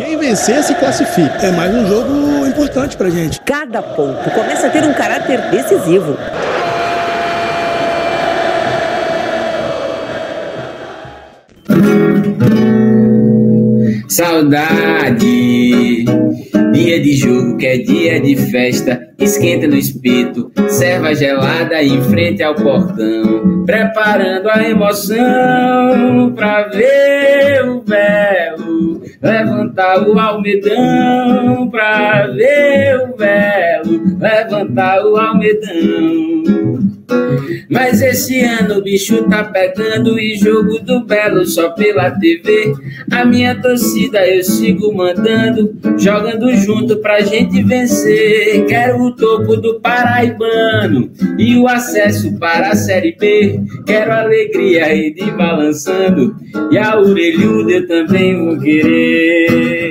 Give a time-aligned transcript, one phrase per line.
[0.00, 1.36] Quem vencer se classifica.
[1.42, 3.38] É mais um jogo importante pra gente.
[3.42, 6.16] Cada ponto começa a ter um caráter decisivo.
[14.08, 16.04] Saudade,
[16.72, 22.42] dia de jogo que é dia de festa, esquenta no espírito, serva gelada em frente
[22.42, 28.79] ao portão, preparando a emoção pra ver o belo,
[29.22, 36.59] levantar o almedão pra ver o belo, levantar o almedão.
[37.68, 42.74] Mas esse ano o bicho tá pegando e jogo do Belo só pela TV.
[43.10, 48.66] A minha torcida eu sigo mandando, jogando junto pra gente vencer.
[48.66, 53.60] Quero o topo do Paraibano e o acesso para a Série B.
[53.86, 56.36] Quero alegria e de balançando
[56.70, 59.89] e a orelhuda eu também vou querer.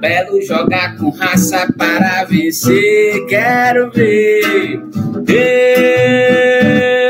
[0.00, 3.26] Belo jogar com raça para vencer.
[3.26, 4.80] Quero ver,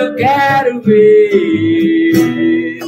[0.01, 2.79] eu quero ver.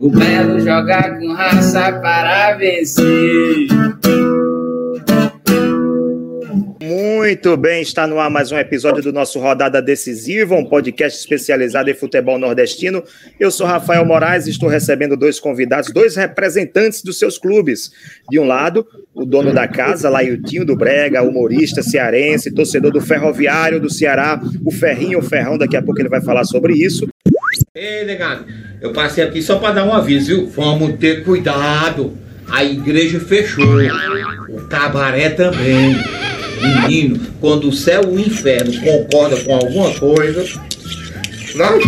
[0.00, 3.73] O Belo jogar com raça para vencer.
[7.34, 11.90] Muito bem, está no ar mais um episódio do nosso Rodada Decisiva, um podcast especializado
[11.90, 13.02] em futebol nordestino.
[13.40, 17.90] Eu sou Rafael Moraes e estou recebendo dois convidados, dois representantes dos seus clubes.
[18.30, 23.80] De um lado, o dono da casa, Laiutinho do Brega, humorista cearense, torcedor do Ferroviário
[23.80, 27.08] do Ceará, o Ferrinho, o Ferrão, daqui a pouco ele vai falar sobre isso.
[27.74, 28.46] Ei, negado,
[28.80, 30.46] eu passei aqui só para dar um aviso, viu?
[30.50, 32.16] Vamos ter cuidado.
[32.48, 33.80] A igreja fechou,
[34.50, 35.96] o cabaré também.
[36.64, 40.44] Menino, quando o céu e o inferno concordam com alguma coisa,
[41.54, 41.84] lascados.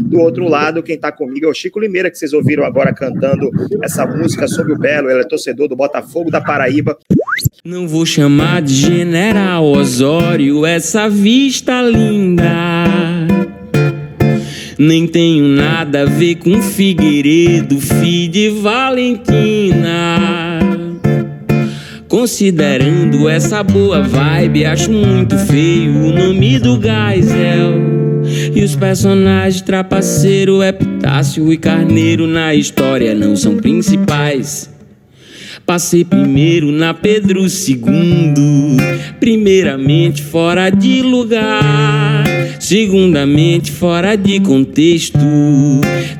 [0.00, 3.50] Do outro lado, quem está comigo é o Chico Limeira, que vocês ouviram agora cantando
[3.82, 5.10] essa música sobre o Belo.
[5.10, 6.96] Ele é torcedor do Botafogo da Paraíba.
[7.64, 12.44] Não vou chamar de General Osório essa vista linda.
[14.78, 19.94] Nem tenho nada a ver com Figueiredo, filho de Valentina.
[22.14, 27.74] Considerando essa boa vibe, acho muito feio o nome do Geisel.
[28.54, 34.70] E os personagens Trapaceiro, Epitácio e Carneiro na história não são principais.
[35.66, 38.76] Passei primeiro na Pedro II,
[39.18, 42.23] primeiramente fora de lugar,
[42.64, 45.18] segundamente fora de contexto,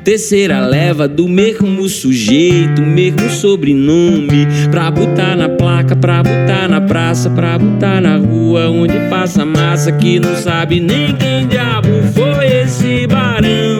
[0.05, 7.31] terceira leva do mesmo sujeito, mesmo sobrenome, pra botar na placa, pra botar na praça,
[7.31, 13.07] pra botar na rua onde passa massa que não sabe nem quem diabo foi esse
[13.07, 13.74] barão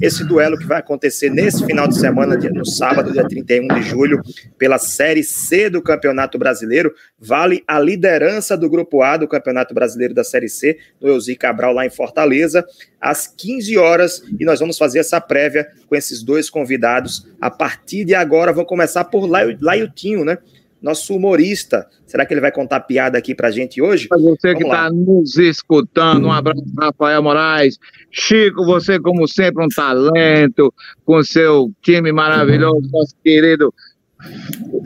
[0.00, 4.22] esse duelo que vai acontecer nesse final de semana, no sábado, dia 31 de julho,
[4.58, 10.14] pela Série C do Campeonato Brasileiro, vale a liderança do Grupo A do Campeonato Brasileiro
[10.14, 12.64] da Série C, no Elzi Cabral, lá em Fortaleza,
[13.00, 17.26] às 15 horas, e nós vamos fazer essa prévia com esses dois convidados.
[17.40, 20.38] A partir de agora, vou começar por Laiutinho, né?
[20.80, 21.86] Nosso humorista.
[22.06, 24.08] Será que ele vai contar piada aqui pra gente hoje?
[24.08, 27.78] Pra você Vamos que está nos escutando, um abraço, Rafael Moraes.
[28.10, 30.72] Chico, você, como sempre, um talento,
[31.04, 33.72] com seu time maravilhoso, nosso querido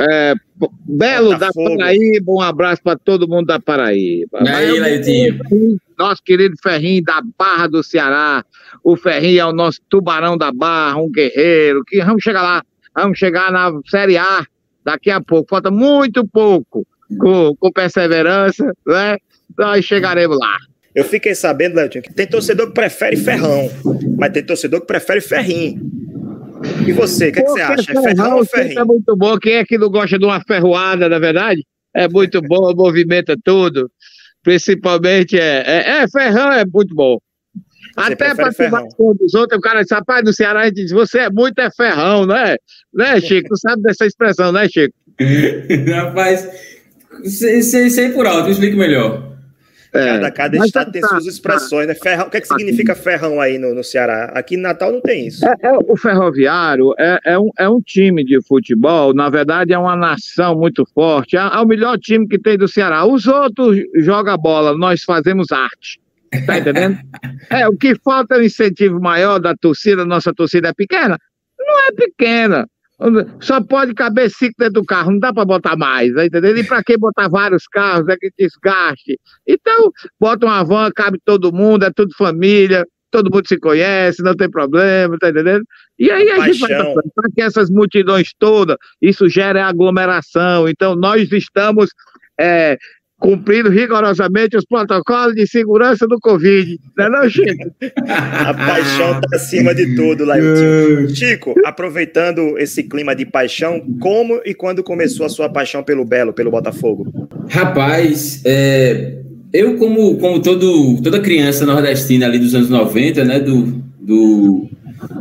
[0.00, 0.34] é,
[0.84, 2.32] Belo da Paraíba.
[2.32, 4.40] Um abraço para todo mundo da Paraíba.
[4.44, 5.38] E aí, Leitinho?
[5.98, 8.44] Nosso querido Ferrinho da Barra do Ceará.
[8.82, 11.82] O Ferrinho é o nosso tubarão da Barra, um guerreiro.
[11.86, 12.62] Que vamos chegar lá,
[12.94, 14.46] vamos chegar na Série A
[14.84, 16.86] daqui a pouco, falta muito pouco,
[17.18, 19.16] com, com perseverança, né?
[19.58, 20.56] Nós chegaremos lá.
[20.94, 23.70] Eu fiquei sabendo, Leotinho, que tem torcedor que prefere ferrão,
[24.18, 25.80] mas tem torcedor que prefere ferrinho.
[26.86, 27.92] E você, o que, é você acha?
[27.92, 28.80] É ferrão ou ferrinho?
[28.80, 29.38] É muito bom.
[29.38, 31.64] Quem é que não gosta de uma ferroada, na verdade?
[31.94, 33.90] É muito bom, movimenta tudo.
[34.42, 37.18] Principalmente é, é, é ferrão, é muito bom.
[37.96, 38.88] Você Até para ferrão.
[38.98, 41.70] dos outros, o cara diz, rapaz, no Ceará a gente diz, você é muito é
[41.70, 42.56] ferrão, né?
[42.94, 43.48] Né, Chico?
[43.48, 44.94] Tu sabe dessa expressão, né, Chico?
[45.90, 46.48] Rapaz,
[47.24, 49.30] sei, sei, sei por alto, explique melhor.
[49.92, 51.94] Cada, cada mas estado tem tá, suas expressões, né?
[51.94, 54.26] Ferrão, o que, é que significa ferrão aí no, no Ceará?
[54.26, 55.44] Aqui em Natal não tem isso.
[55.44, 59.78] É, é, o Ferroviário é, é, um, é um time de futebol, na verdade é
[59.78, 63.04] uma nação muito forte, é, é o melhor time que tem do Ceará.
[63.04, 65.98] Os outros jogam bola, nós fazemos arte.
[66.46, 66.98] Tá entendendo?
[67.50, 71.18] é, o que falta é um incentivo maior da torcida, nossa torcida é pequena?
[71.58, 72.66] Não é pequena,
[73.40, 76.58] Só pode caber cinco dentro do carro, não dá para botar mais, tá entendendo?
[76.58, 79.18] E para que botar vários carros, é que desgaste.
[79.46, 84.34] Então, bota uma van, cabe todo mundo, é tudo família, todo mundo se conhece, não
[84.34, 85.64] tem problema, tá entendendo?
[85.98, 86.68] E aí a, a gente vai
[87.14, 90.68] para que essas multidões todas, isso gera aglomeração.
[90.68, 91.90] Então, nós estamos
[92.38, 92.78] é,
[93.20, 96.78] cumprindo rigorosamente os protocolos de segurança do Covid.
[96.96, 97.70] Não é não, Chico?
[98.00, 101.14] A paixão está acima de tudo, Lailton.
[101.14, 106.32] Chico, aproveitando esse clima de paixão, como e quando começou a sua paixão pelo Belo,
[106.32, 107.06] pelo Botafogo?
[107.50, 109.18] Rapaz, é,
[109.52, 114.68] eu como, como todo, toda criança nordestina ali dos anos 90, né, do, do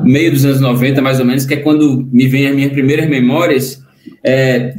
[0.03, 3.09] meio dos anos 90 mais ou menos, que é quando me vem as minhas primeiras
[3.09, 3.78] memórias,
[4.23, 4.75] é,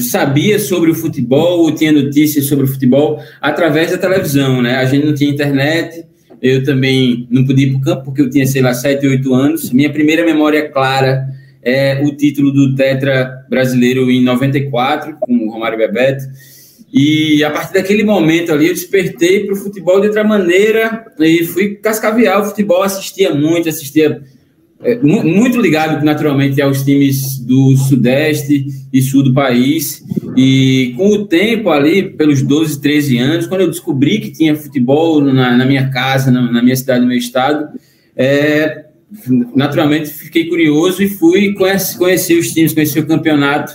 [0.00, 4.76] sabia sobre o futebol, tinha notícias sobre o futebol através da televisão, né?
[4.76, 6.04] A gente não tinha internet,
[6.40, 9.34] eu também não podia ir para o campo porque eu tinha, sei lá, 7, 8
[9.34, 9.70] anos.
[9.70, 11.26] Minha primeira memória clara
[11.62, 16.24] é o título do Tetra brasileiro em 94, com o Romário Bebeto.
[16.92, 21.44] E a partir daquele momento ali, eu despertei para o futebol de outra maneira e
[21.44, 24.22] fui cascaviar o futebol, assistia muito, assistia
[24.84, 30.04] é, muito ligado naturalmente aos times do Sudeste e Sul do país.
[30.36, 35.22] E com o tempo ali, pelos 12, 13 anos, quando eu descobri que tinha futebol
[35.22, 37.68] na, na minha casa, na, na, minha cidade, no meu estado,
[38.14, 38.84] é,
[39.56, 43.72] naturalmente fiquei curioso e fui conhecer, conhecer os times, conhecer o campeonato.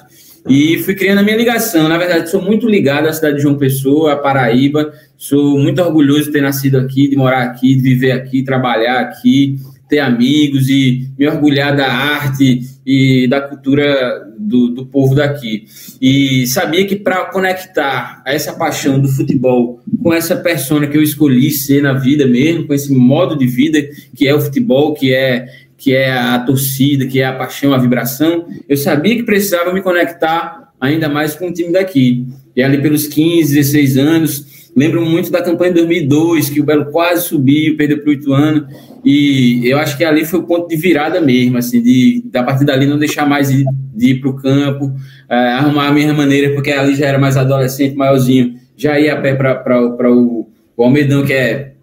[0.48, 1.90] E fui criando a minha ligação.
[1.90, 4.94] Na verdade, sou muito ligado à cidade de João Pessoa, à Paraíba.
[5.18, 9.60] Sou muito orgulhoso de ter nascido aqui, de morar aqui, de viver aqui, trabalhar aqui
[9.90, 15.66] ter amigos e me orgulhar da arte e da cultura do, do povo daqui.
[16.00, 21.52] E sabia que para conectar essa paixão do futebol com essa persona que eu escolhi
[21.52, 23.82] ser na vida mesmo, com esse modo de vida
[24.16, 27.78] que é o futebol, que é que é a torcida, que é a paixão, a
[27.78, 32.26] vibração, eu sabia que precisava me conectar ainda mais com o time daqui.
[32.54, 34.46] E ali pelos 15, 16 anos,
[34.80, 38.66] lembro muito da campanha de 2002, que o Belo quase subiu, perdeu para o Ituano,
[39.04, 42.64] e eu acho que ali foi o ponto de virada mesmo, assim, de da partir
[42.64, 44.96] dali não deixar mais de, de ir para o campo,
[45.30, 49.18] é, arrumar a minha maneira, porque ali já era mais adolescente, maiorzinho, já ia a
[49.22, 50.48] pé para o,
[50.78, 51.74] o Almedão, que é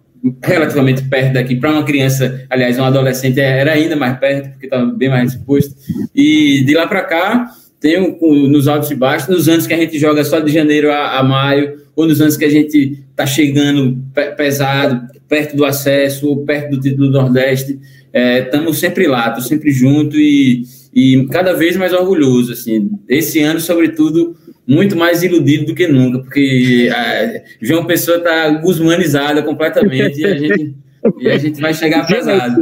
[0.43, 4.85] relativamente perto daqui, para uma criança, aliás, um adolescente era ainda mais perto, porque estava
[4.87, 5.75] bem mais exposto.
[6.15, 9.99] E de lá para cá, tem nos altos e baixos, nos anos que a gente
[9.99, 13.97] joga só de janeiro a, a maio, ou nos anos que a gente está chegando
[14.37, 17.79] pesado, perto do acesso, ou perto do título do Nordeste,
[18.13, 20.61] estamos é, sempre lá, estou sempre junto e,
[20.93, 22.53] e cada vez mais orgulhoso.
[22.53, 22.91] Assim.
[23.09, 24.35] Esse ano, sobretudo,
[24.67, 30.37] muito mais iludido do que nunca, porque a João Pessoa está guzmanizada completamente e a
[30.37, 30.75] gente,
[31.19, 32.61] e a gente vai chegar pesado.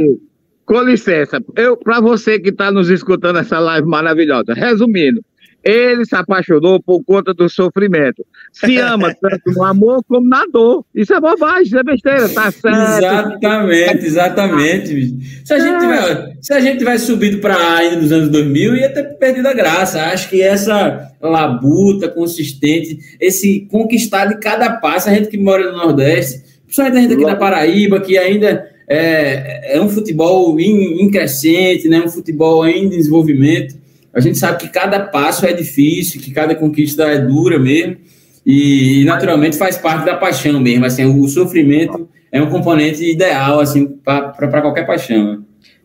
[0.64, 5.22] Com licença, eu para você que está nos escutando essa live maravilhosa, resumindo,
[5.66, 8.24] ele se apaixonou por conta do sofrimento.
[8.52, 10.84] Se ama tanto no amor como na dor.
[10.94, 12.68] Isso é bobagem, isso é besteira, tá certo.
[12.68, 15.16] Exatamente, exatamente.
[15.44, 18.76] Se a gente tiver, se a gente tivesse subido para a ainda dos anos 2000,
[18.76, 20.00] ia ter perdido a graça.
[20.04, 25.78] Acho que essa labuta consistente, esse conquistar de cada passo, a gente que mora no
[25.78, 31.10] Nordeste, principalmente a gente aqui na Paraíba, que ainda é, é um futebol em, em
[31.10, 32.02] crescente, né?
[32.06, 33.85] um futebol em desenvolvimento
[34.16, 37.98] a gente sabe que cada passo é difícil, que cada conquista é dura mesmo,
[38.46, 40.86] e, naturalmente faz parte da paixão mesmo.
[40.86, 45.44] Assim, o sofrimento é um componente ideal assim para qualquer paixão.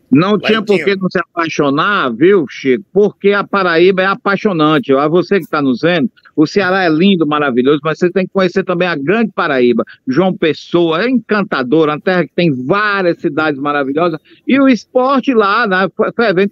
[0.10, 2.84] Não tinha por que não se apaixonar, viu, Chico?
[2.92, 4.94] Porque a Paraíba é apaixonante.
[4.94, 8.34] A você que está nos vendo, o Ceará é lindo, maravilhoso, mas você tem que
[8.34, 9.86] conhecer também a grande Paraíba.
[10.06, 14.20] João Pessoa é encantador, uma terra que tem várias cidades maravilhosas.
[14.46, 15.88] E o esporte lá, né,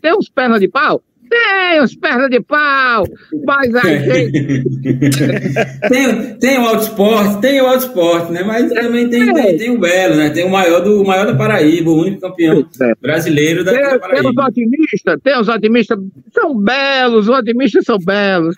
[0.02, 3.06] tem uns pernas de pau, tem os pernas de pau,
[3.46, 4.64] mas a gente.
[5.88, 8.44] tem, tem o Auto Esporte, tem o Auto Esporte, né?
[8.44, 10.32] Mas também tem, tem, tem, o Belo, né?
[10.32, 12.94] Tem o maior, do, o maior da Paraíba, o único campeão é.
[13.00, 14.22] brasileiro da, tem, da Paraíba.
[14.22, 16.00] Tem os otimistas, tem os otimistas,
[16.34, 18.56] são belos, os otimistas são belos.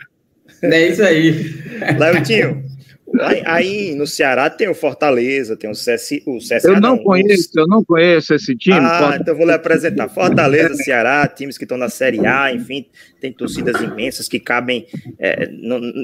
[0.64, 1.56] É isso aí.
[1.98, 2.64] Lautinho,
[3.20, 6.62] Aí, aí, no Ceará tem o Fortaleza, tem o CS, o CSA.
[6.64, 8.78] Eu não, não conheço, eu não conheço esse time.
[8.80, 10.08] Ah, então vou lhe apresentar.
[10.10, 12.86] Fortaleza, Ceará, times que estão na Série A, enfim,
[13.20, 14.86] tem torcidas imensas que cabem,
[15.20, 15.50] é,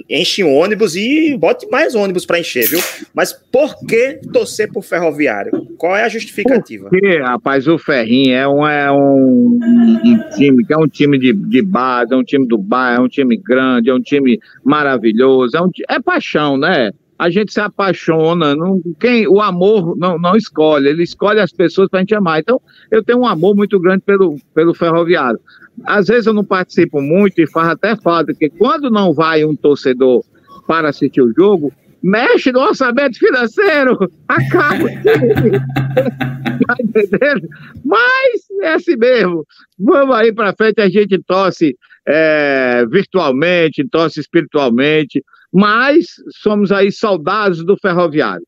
[0.10, 2.80] enche ônibus e bote mais ônibus para encher, viu?
[3.14, 5.52] Mas por que torcer por Ferroviário?
[5.78, 6.90] Qual é a justificativa?
[6.90, 11.34] Porque, rapaz, o Ferrinho é um, é um, um time que é um time de,
[11.34, 15.58] de base, é um time do bairro, é um time grande, é um time maravilhoso,
[15.58, 16.92] é, um, é paixão, né?
[17.18, 21.90] A gente se apaixona, não, quem, o amor não, não escolhe, ele escolhe as pessoas
[21.90, 22.40] para a gente amar.
[22.40, 25.40] Então, eu tenho um amor muito grande pelo, pelo ferroviário.
[25.84, 29.56] Às vezes eu não participo muito e faz até falta, porque quando não vai um
[29.56, 30.24] torcedor
[30.68, 33.98] para assistir o jogo, mexe no orçamento financeiro,
[34.28, 34.88] acaba.
[36.68, 37.48] tá entendendo?
[37.84, 39.46] Mas é assim mesmo.
[39.80, 41.76] Vamos aí para frente, a gente torce
[42.08, 45.24] é, virtualmente, torce espiritualmente,
[45.54, 46.06] mas
[46.42, 48.46] somos aí soldados do ferroviário.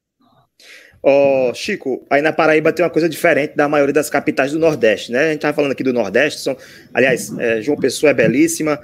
[1.01, 4.59] Ó, oh, Chico, aí na Paraíba tem uma coisa diferente da maioria das capitais do
[4.59, 5.27] Nordeste, né?
[5.27, 6.57] A gente tava falando aqui do Nordeste, são,
[6.93, 8.77] aliás, é, João Pessoa é belíssima,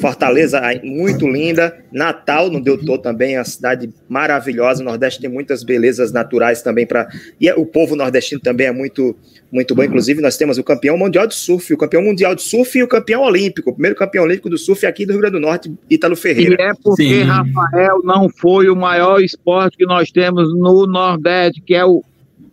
[0.00, 5.28] Fortaleza é muito linda, Natal, no Deutô também, é uma cidade maravilhosa, o Nordeste tem
[5.28, 7.06] muitas belezas naturais também para
[7.38, 9.14] e o povo nordestino também é muito
[9.52, 12.78] muito bom, inclusive nós temos o campeão mundial de surf, o campeão mundial de surf
[12.78, 15.40] e o campeão olímpico, o primeiro campeão olímpico do surf aqui do Rio Grande do
[15.40, 16.56] Norte, Ítalo Ferreira.
[16.58, 17.22] E é porque Sim.
[17.24, 22.02] Rafael não foi o maior esporte que nós temos no Nordeste que é o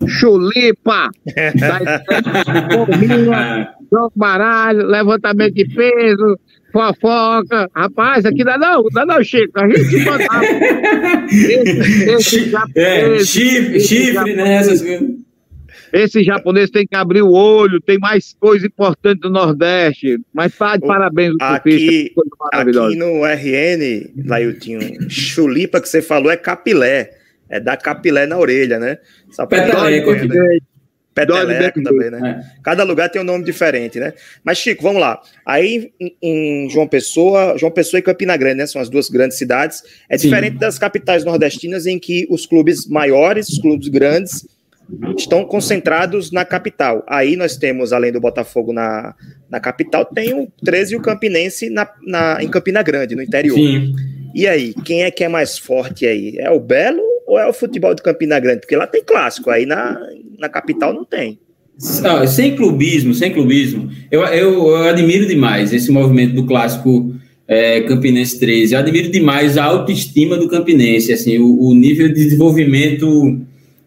[0.07, 1.09] chulipa,
[2.71, 6.39] porrinha, jogo baralho, levantamento de peso,
[6.71, 7.69] fofoca.
[7.75, 9.59] Rapaz, aqui dá não, dá não, Chico.
[9.59, 10.45] A gente mandava.
[11.31, 14.55] esse, esse é, chifre, chifre, né?
[14.55, 15.29] Essas coisas.
[15.91, 20.19] Esse japonês tem que abrir o olho, tem mais coisa importante do Nordeste.
[20.31, 22.13] Mas tá de parabéns, aqui,
[22.53, 27.18] aqui no RN, Lailtinho, chulipa que você falou é capilé
[27.49, 28.97] é dar capilé na orelha, né?
[29.47, 30.19] Peteleco, né?
[31.13, 32.43] Peteleco também, né?
[32.43, 32.61] É.
[32.63, 34.13] Cada lugar tem um nome diferente, né?
[34.43, 35.19] Mas, Chico, vamos lá.
[35.45, 35.91] Aí
[36.21, 38.67] em João Pessoa, João Pessoa e Campina Grande, né?
[38.67, 39.83] São as duas grandes cidades.
[40.07, 40.27] É Sim.
[40.27, 44.47] diferente das capitais nordestinas em que os clubes maiores, os clubes grandes,
[45.17, 47.03] estão concentrados na capital.
[47.07, 49.13] Aí nós temos, além do Botafogo na,
[49.49, 53.55] na capital, tem o 13 e o Campinense na, na, em Campina Grande, no interior.
[53.55, 53.95] Sim.
[54.33, 56.35] E aí, quem é que é mais forte aí?
[56.37, 58.61] É o Belo ou é o futebol de Campina Grande?
[58.61, 59.99] Porque lá tem clássico, aí na,
[60.39, 61.39] na capital não tem.
[62.01, 63.89] Não, sem clubismo, sem clubismo.
[64.09, 67.13] Eu, eu, eu, admiro demais esse movimento do clássico
[67.47, 68.73] é, Campinense 13.
[68.73, 73.39] Eu admiro demais a autoestima do Campinense, assim, o, o nível de desenvolvimento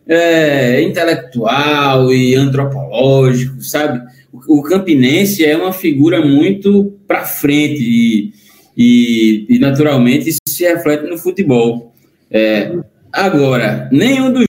[0.07, 4.01] é, intelectual e antropológico, sabe?
[4.33, 8.33] O, o Campinense é uma figura muito para frente e,
[8.77, 11.93] e, e, naturalmente isso se reflete no futebol.
[12.31, 12.73] É,
[13.13, 14.47] Agora, nenhum dos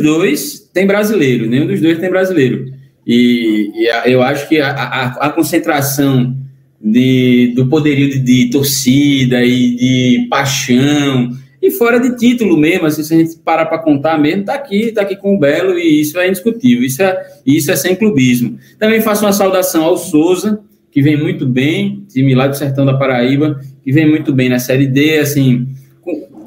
[0.00, 2.72] dois tem brasileiro, nenhum dos dois tem brasileiro.
[3.06, 6.36] E, e eu acho que a, a, a concentração
[6.80, 11.30] de, do poderio de, de, torcida e de paixão,
[11.60, 14.90] e fora de título mesmo, assim, se a gente parar para contar mesmo, tá aqui,
[14.90, 18.58] tá aqui com o Belo, e isso é indiscutível, isso é, isso é sem clubismo.
[18.80, 20.58] Também faço uma saudação ao Souza,
[20.90, 24.58] que vem muito bem, time lá do Sertão da Paraíba, que vem muito bem na
[24.58, 25.68] Série D, assim,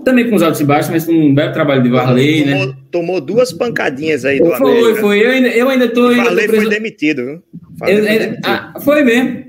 [0.06, 2.74] também com os altos e baixos, mas com um belo trabalho de Varley, tomou, né?
[2.92, 5.02] Tomou duas pancadinhas aí do Foi, América.
[5.02, 5.26] foi.
[5.26, 6.10] Eu ainda, eu ainda tô.
[6.10, 7.34] O Varley foi demitido, viu?
[7.34, 7.42] Eu,
[7.80, 8.38] foi, demitido.
[8.46, 9.46] Ah, foi mesmo.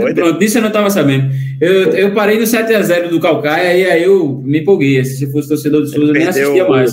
[0.00, 1.30] Foi, pronto, disso eu não estava sabendo.
[1.60, 5.04] Eu, eu parei no 7x0 do Calcaia e aí eu me empolguei.
[5.04, 6.92] Se fosse torcedor do Souza, eu nem assistia mais.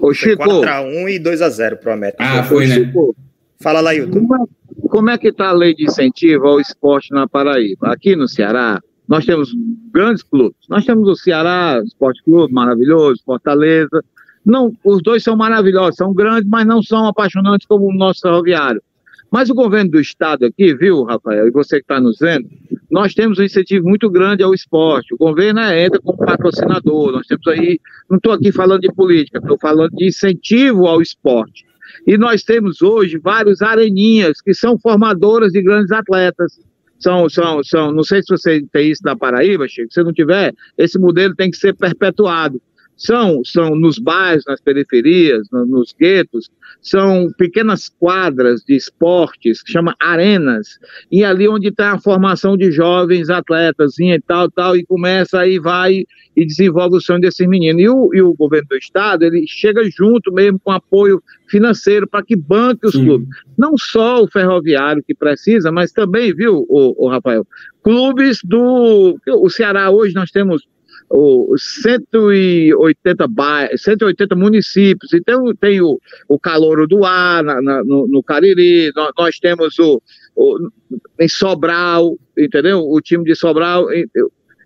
[0.00, 0.42] Ô, Chico.
[0.42, 2.18] 4x1 e 2x0 pro América.
[2.20, 2.74] Ah, foi, né?
[2.76, 3.14] Chico,
[3.60, 4.26] Fala lá, Hilton.
[4.26, 7.92] Como, é, como é que tá a lei de incentivo ao esporte na Paraíba?
[7.92, 9.52] Aqui no Ceará, nós temos
[9.92, 10.56] grandes clubes.
[10.68, 14.04] Nós temos o Ceará Esporte Clube, maravilhoso, Fortaleza.
[14.46, 18.80] Não, os dois são maravilhosos, são grandes, mas não são apaixonantes como o nosso ferroviário.
[19.28, 22.48] Mas o governo do estado aqui, viu, Rafael, e você que está nos vendo,
[22.88, 25.12] nós temos um incentivo muito grande ao esporte.
[25.14, 27.10] O governo entra como patrocinador.
[27.10, 31.64] Nós temos aí, não estou aqui falando de política, estou falando de incentivo ao esporte.
[32.06, 36.60] E nós temos hoje vários areninhas que são formadoras de grandes atletas
[37.00, 40.54] são, são, são, não sei se você tem isso na Paraíba, Chico, se não tiver,
[40.76, 42.60] esse modelo tem que ser perpetuado.
[43.00, 46.50] São, são nos bairros, nas periferias, no, nos guetos,
[46.82, 50.78] são pequenas quadras de esportes, que chama arenas,
[51.10, 55.58] e ali onde tem a formação de jovens atletas e tal, tal, e começa aí,
[55.58, 56.04] vai
[56.36, 57.82] e desenvolve o sonho desses meninos.
[57.82, 62.22] E o, e o governo do estado, ele chega junto mesmo com apoio financeiro para
[62.22, 63.06] que banque os Sim.
[63.06, 63.28] clubes.
[63.56, 67.46] Não só o ferroviário que precisa, mas também, viu, o, o Rafael,
[67.82, 69.18] clubes do.
[69.26, 70.68] O Ceará hoje nós temos
[71.10, 73.68] o 180, ba...
[73.76, 79.10] 180 municípios, então tem o, o Calouro do Ar na, na, no, no, Cariri, nós,
[79.18, 80.00] nós temos o,
[80.36, 80.70] o,
[81.18, 82.78] em Sobral, entendeu?
[82.78, 83.88] O time de Sobral.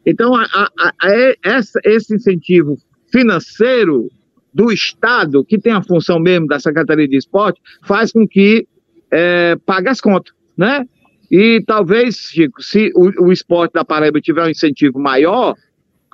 [0.04, 2.76] Então, a, a, a, essa, esse incentivo
[3.10, 4.10] financeiro
[4.52, 8.68] do Estado, que tem a função mesmo da Secretaria de Esporte, faz com que
[9.10, 10.86] é, pague as contas, né?
[11.30, 15.54] E talvez, Chico, se o, o esporte da Paraíba tiver um incentivo maior,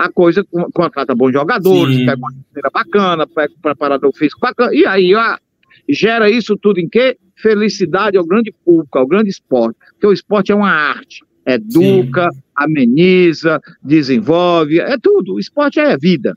[0.00, 0.42] a coisa
[0.72, 2.06] contrata bons jogadores, Sim.
[2.06, 5.36] pega uma carteira bacana, pega um preparador físico bacana, e aí ó,
[5.86, 7.18] gera isso tudo em quê?
[7.36, 9.78] Felicidade ao grande público, ao grande esporte.
[9.92, 11.22] Porque o esporte é uma arte.
[11.46, 15.34] Educa, ameniza, desenvolve, é tudo.
[15.34, 16.36] O esporte é vida.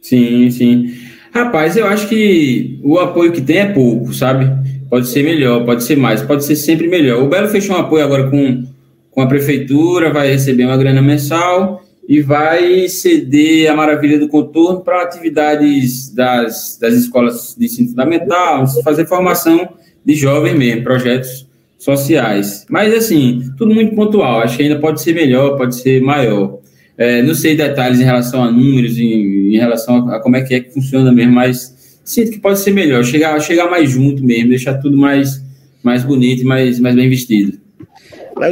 [0.00, 0.94] Sim, sim.
[1.32, 4.46] Rapaz, eu acho que o apoio que tem é pouco, sabe?
[4.88, 7.20] Pode ser melhor, pode ser mais, pode ser sempre melhor.
[7.22, 8.64] O Belo fechou um apoio agora com,
[9.10, 14.80] com a prefeitura, vai receber uma grana mensal e vai ceder a maravilha do contorno
[14.80, 19.68] para atividades das, das escolas de ensino fundamental, fazer formação
[20.04, 21.46] de jovem mesmo, projetos
[21.78, 22.66] sociais.
[22.68, 24.40] Mas, assim, tudo muito pontual.
[24.40, 26.58] Acho que ainda pode ser melhor, pode ser maior.
[26.96, 30.42] É, não sei detalhes em relação a números, em, em relação a, a, como é
[30.42, 34.22] que é que funciona mesmo, mas sinto que pode ser melhor, chegar, chegar mais junto
[34.22, 35.42] mesmo, deixar tudo mais,
[35.82, 37.58] mais bonito e mais, mais bem vestido.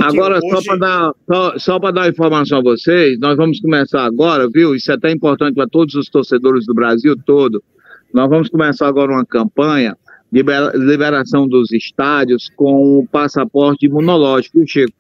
[0.01, 0.49] Agora, hoje...
[0.51, 4.75] só para dar, só, só dar informação a vocês, nós vamos começar agora, viu?
[4.75, 7.63] Isso é até importante para todos os torcedores do Brasil todo.
[8.13, 9.97] Nós vamos começar agora uma campanha
[10.31, 10.43] de
[10.75, 14.93] liberação dos estádios com o passaporte imunológico, Chico?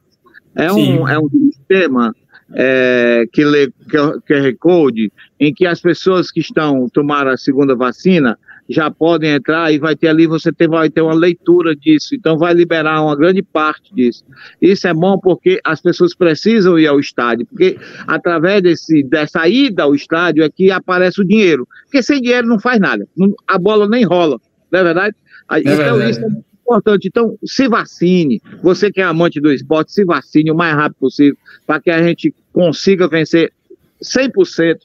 [0.57, 2.15] É um, é um sistema
[2.53, 8.37] é, que lê QR Code, em que as pessoas que estão tomaram a segunda vacina
[8.71, 12.39] já podem entrar e vai ter ali, você ter, vai ter uma leitura disso, então
[12.39, 14.25] vai liberar uma grande parte disso.
[14.62, 19.83] Isso é bom porque as pessoas precisam ir ao estádio, porque através desse, dessa ida
[19.83, 23.07] ao estádio é que aparece o dinheiro, porque sem dinheiro não faz nada,
[23.47, 24.39] a bola nem rola,
[24.71, 25.17] não é verdade?
[25.50, 26.11] É então verdade.
[26.12, 27.09] isso é muito importante.
[27.09, 28.41] Então, se vacine.
[28.62, 31.37] Você que é amante do esporte, se vacine o mais rápido possível
[31.67, 33.53] para que a gente consiga vencer
[34.00, 34.79] 100%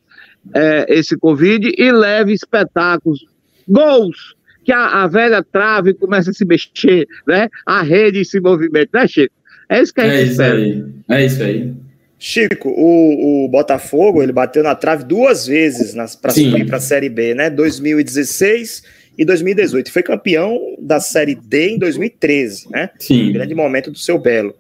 [0.54, 3.26] é, esse Covid e leve espetáculos,
[3.68, 7.50] gols, que a, a, velha trave começa a se mexer, né?
[7.66, 9.34] A rede se movimenta, né, Chico?
[9.70, 10.56] É isso que a gente É isso espera.
[10.56, 10.86] aí.
[11.10, 11.74] É isso aí.
[12.18, 17.10] Chico, o, o Botafogo ele bateu na trave duas vezes para subir para a Série
[17.10, 17.50] B, né?
[17.50, 18.84] 2016
[19.18, 19.92] e 2018.
[19.92, 22.90] Foi campeão da Série D em 2013, né?
[23.00, 23.32] Sim.
[23.32, 24.56] Grande momento do seu Belo.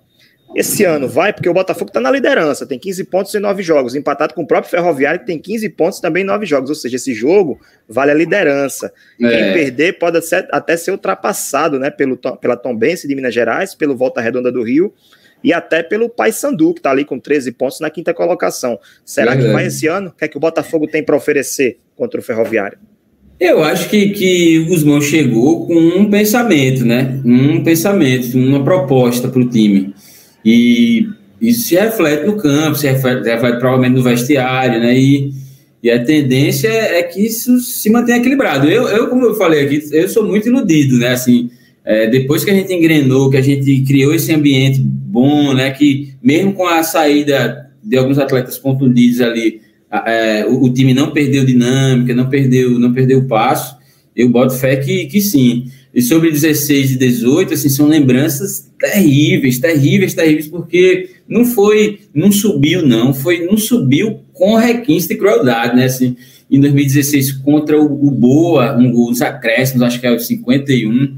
[0.54, 3.96] Esse ano vai, porque o Botafogo está na liderança, tem 15 pontos em 9 jogos,
[3.96, 6.70] empatado com o próprio Ferroviário, que tem 15 pontos também em 9 jogos.
[6.70, 7.60] Ou seja, esse jogo
[7.90, 8.94] vale a liderança.
[9.18, 9.54] Quem É.
[9.54, 13.96] perder pode ser- até ser ultrapassado né, pelo, Tom- pela Tombense de Minas Gerais, pelo
[13.98, 14.94] Volta Redonda do Rio
[15.44, 18.80] e até pelo Paysandu, que está ali com 13 pontos na quinta colocação.
[19.04, 20.10] Será que vai esse ano?
[20.10, 22.78] O que é que o Botafogo tem para oferecer contra o Ferroviário?
[23.38, 27.20] Eu acho que, que o Guzmão chegou com um pensamento, né?
[27.26, 29.94] Um pensamento, uma proposta para o time.
[30.46, 31.10] E
[31.42, 34.98] isso se reflete no campo, se reflete, reflete provavelmente no vestiário, né?
[34.98, 35.34] E,
[35.82, 38.70] e a tendência é que isso se mantenha equilibrado.
[38.70, 41.10] Eu, eu, como eu falei aqui, eu sou muito iludido, né?
[41.10, 41.50] Assim,
[41.84, 45.72] é, depois que a gente engrenou, que a gente criou esse ambiente bom, né?
[45.72, 51.12] Que mesmo com a saída de alguns atletas contundidos ali, é, o, o time não
[51.12, 53.78] perdeu dinâmica, não perdeu, não perdeu passo.
[54.16, 55.70] Eu boto fé que, que sim.
[55.94, 62.32] E sobre 16 e 18, assim, são lembranças terríveis, terríveis, terríveis, porque não foi, não
[62.32, 65.86] subiu, não, foi, não subiu com requinte de crueldade, né?
[65.86, 66.16] Assim,
[66.52, 71.16] em 2016 contra o, o Boa, um gol acréscimos, acho que é o 51,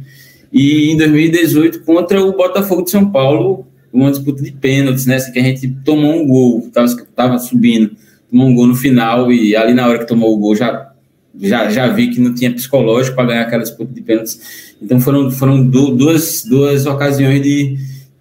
[0.54, 5.16] e em 2018 contra o Botafogo de São Paulo, uma disputa de pênaltis, né?
[5.16, 7.92] Assim, que a gente tomou um gol, tava, tava subindo,
[8.30, 10.87] tomou um gol no final, e ali na hora que tomou o gol já
[11.42, 14.40] já, já vi que não tinha psicológico para ganhar aquela disputa de pênaltis.
[14.82, 17.78] Então foram, foram du- duas, duas ocasiões de,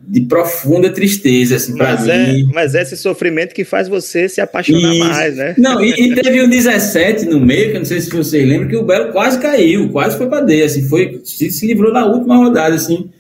[0.09, 2.51] de profunda tristeza, assim, para Mas é, mim.
[2.53, 5.55] mas é esse sofrimento que faz você se apaixonar mais, né?
[5.59, 8.69] Não, e, e teve um 17 no meio, que eu não sei se vocês lembram,
[8.69, 12.07] que o Belo quase caiu, quase foi para D, assim, foi, se, se livrou na
[12.07, 13.11] última rodada, assim,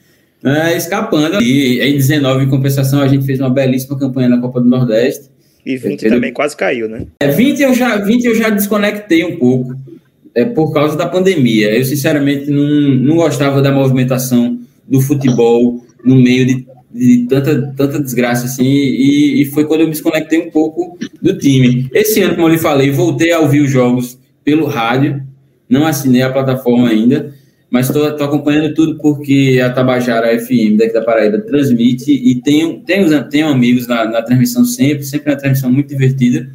[0.43, 1.43] né, escapando.
[1.43, 5.25] E em 19, em compensação, a gente fez uma belíssima campanha na Copa do Nordeste.
[5.67, 6.17] E 20 Entendeu?
[6.19, 7.07] também quase caiu, né?
[7.19, 9.75] É, 20 eu já, 20 eu já desconectei um pouco
[10.33, 11.77] é, por causa da pandemia.
[11.77, 18.01] Eu, sinceramente, não, não gostava da movimentação do futebol no meio de, de tanta, tanta
[18.01, 21.89] desgraça assim, e, e foi quando eu me desconectei um pouco do time.
[21.93, 25.21] Esse ano, como eu lhe falei, voltei a ouvir os jogos pelo rádio,
[25.69, 27.35] não assinei a plataforma ainda,
[27.71, 33.29] mas estou acompanhando tudo porque a Tabajara FM daqui da Paraíba transmite e tenho, tenho,
[33.29, 36.49] tenho amigos na, na transmissão sempre, sempre uma transmissão muito divertida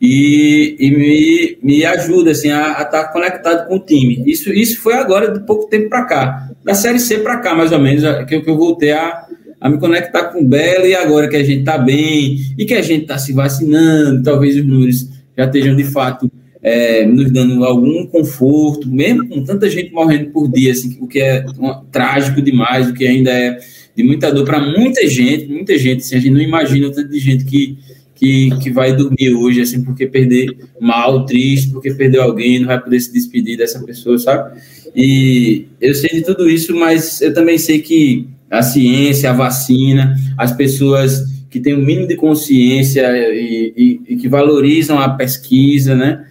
[0.00, 4.22] e, e me, me ajuda assim, a estar conectado com o time.
[4.26, 6.48] Isso, isso foi agora, de pouco tempo para cá.
[6.64, 9.24] Da Série C para cá, mais ou menos, que, eu- que eu voltei a,
[9.60, 12.74] a me conectar com o Belo e agora que a gente está bem e que
[12.74, 16.30] a gente está se vacinando, talvez os números já estejam de fato
[16.62, 21.20] é, nos dando algum conforto, mesmo com tanta gente morrendo por dia, assim, o que
[21.20, 23.58] é um- trágico demais, o que ainda é
[23.96, 27.08] de muita dor para muita gente, muita gente, assim, a gente não imagina o tanto
[27.08, 27.76] de gente que
[28.18, 32.82] que, que vai dormir hoje, assim, porque perder mal, triste, porque perdeu alguém, não vai
[32.82, 34.60] poder se despedir dessa pessoa, sabe?
[34.94, 40.16] E eu sei de tudo isso, mas eu também sei que a ciência, a vacina,
[40.36, 45.10] as pessoas que têm o um mínimo de consciência e, e, e, que valorizam a
[45.10, 46.24] pesquisa, né?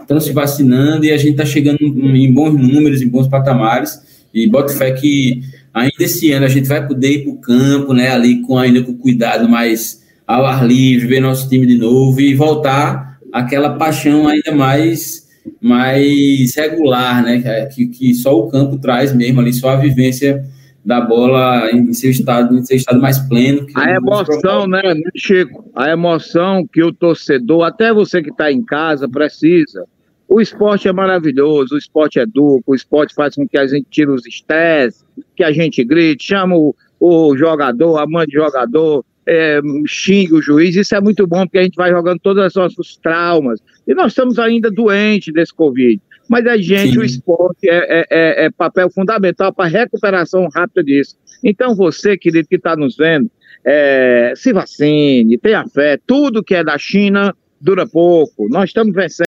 [0.00, 4.00] Estão é, se vacinando e a gente está chegando em bons números, em bons patamares.
[4.32, 7.92] E boto fé que ainda esse ano a gente vai poder ir para o campo,
[7.92, 8.10] né?
[8.10, 12.34] Ali com ainda com cuidado mais ao ar livre, ver nosso time de novo e
[12.34, 15.26] voltar aquela paixão ainda mais
[15.60, 17.68] mais regular, né?
[17.72, 20.44] Que, que só o campo traz mesmo ali, só a vivência
[20.86, 23.66] da bola em seu estado, em seu estado mais pleno.
[23.74, 25.68] a emoção, né, né, Chico?
[25.74, 29.84] A emoção que o torcedor, até você que está em casa, precisa.
[30.28, 33.86] O esporte é maravilhoso, o esporte é duplo, o esporte faz com que a gente
[33.90, 39.04] tire os estresses, que a gente grite, chama o, o jogador, a mãe de jogador,
[39.26, 42.54] é, xingue o juiz, isso é muito bom, porque a gente vai jogando todos os
[42.54, 43.60] nossos traumas.
[43.86, 46.00] E nós estamos ainda doentes desse Covid.
[46.28, 46.98] Mas a gente, Sim.
[46.98, 51.16] o esporte é, é, é, é papel fundamental para a recuperação rápida disso.
[51.44, 53.30] Então, você, querido, que está nos vendo,
[53.64, 58.48] é, se vacine, tenha fé, tudo que é da China dura pouco.
[58.48, 59.26] Nós estamos vencendo.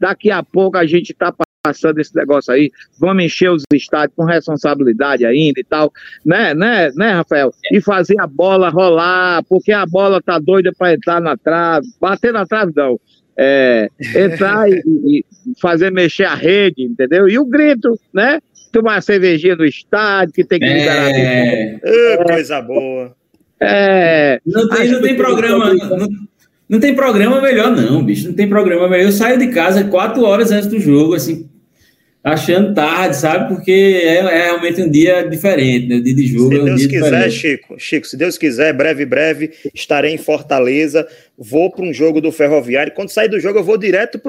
[0.00, 1.32] Daqui a pouco a gente está
[1.64, 5.90] passando esse negócio aí, vamos encher os estádios com responsabilidade ainda e tal,
[6.24, 7.50] né, né, né, Rafael?
[7.72, 12.34] E fazer a bola rolar, porque a bola tá doida para entrar na trave, bater
[12.34, 13.00] na trave não,
[13.36, 15.24] é, entrar e, e,
[15.60, 17.28] fazer mexer a rede, entendeu?
[17.28, 18.40] E o grito, né?
[18.72, 21.10] Tomar cervejinha no estádio, que tem que liberar.
[21.10, 23.14] É, é coisa boa.
[23.60, 25.74] É, não tem, não tem programa.
[25.74, 26.08] Não,
[26.68, 28.28] não, tem programa melhor, não, bicho.
[28.28, 29.04] Não tem programa melhor.
[29.04, 31.48] Eu saio de casa quatro horas antes do jogo, assim,
[32.24, 33.54] achando tarde, sabe?
[33.54, 35.96] Porque é, é, realmente um dia diferente, né?
[35.96, 37.34] O dia de jogo se é um Deus dia quiser, diferente.
[37.34, 41.06] Chico, Chico, se Deus quiser, breve, breve, estarei em Fortaleza,
[41.38, 42.92] vou para um jogo do Ferroviário.
[42.94, 44.20] Quando sair do jogo, eu vou direto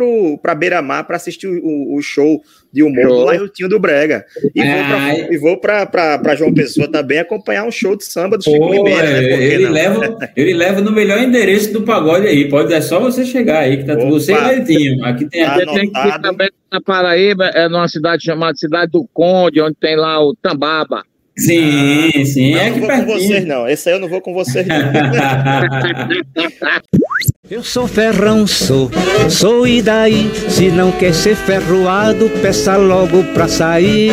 [0.41, 2.41] para Beira-Mar para assistir o, o, show
[2.73, 3.17] de humor show.
[3.19, 4.25] do Laiotinho do Brega.
[4.55, 9.21] E vou para João Pessoa também acompanhar um show de samba do Chico Pô, Limeira,
[9.21, 9.43] né?
[9.43, 12.49] ele, leva, ele leva no melhor endereço do pagode aí.
[12.49, 15.01] Pode, é só você chegar aí, que tá Opa, você e.
[15.03, 19.75] Aqui tem, tá ir também na Paraíba, é numa cidade chamada Cidade do Conde, onde
[19.75, 21.03] tem lá o Tambaba.
[21.37, 22.51] Sim, ah, sim.
[22.53, 23.05] Não, é não vou pertinho.
[23.05, 23.67] com vocês, não.
[23.67, 24.77] Esse aí eu não vou com vocês, não.
[27.51, 28.89] eu sou ferrão, sou,
[29.29, 30.31] sou e daí?
[30.49, 34.11] Se não quer ser ferroado, peça logo pra sair.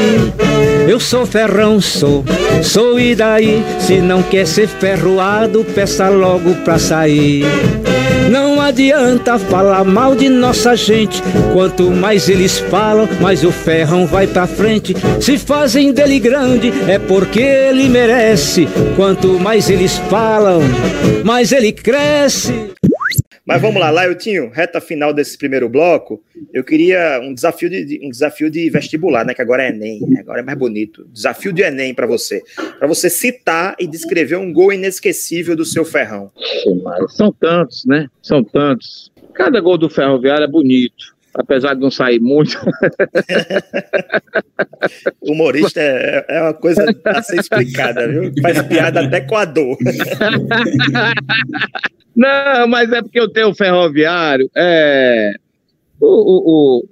[0.89, 2.25] Eu sou ferrão, sou,
[2.63, 3.63] sou e daí?
[3.79, 7.45] Se não quer ser ferroado, peça logo pra sair.
[8.73, 11.23] Adianta falar mal de nossa gente.
[11.53, 14.97] Quanto mais eles falam, mais o ferrão vai pra frente.
[15.21, 18.67] Se fazem dele grande, é porque ele merece.
[18.97, 20.63] Quanto mais eles falam,
[21.23, 22.73] mais ele cresce.
[23.45, 26.23] Mas vamos lá, Lailtinho, reta final desse primeiro bloco.
[26.53, 29.35] Eu queria um desafio de, um desafio de vestibular, né?
[29.35, 31.07] Que agora é Enem, agora é mais bonito.
[31.13, 32.41] Desafio de Enem para você.
[32.79, 36.31] Para você citar e descrever um gol inesquecível do seu ferrão.
[37.09, 38.07] São tantos, né?
[38.23, 39.11] São tantos.
[39.35, 42.59] Cada gol do Ferroviário é bonito apesar de não sair muito.
[45.23, 48.33] Humorista é, é, uma coisa a ser explicada, viu?
[48.41, 49.77] Faz piada até com a dor.
[52.15, 54.51] Não, mas é porque eu tenho ferroviário.
[54.55, 55.33] É,
[55.99, 56.85] o, o,